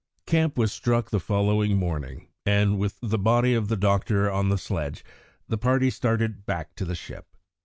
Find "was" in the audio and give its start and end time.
0.57-0.71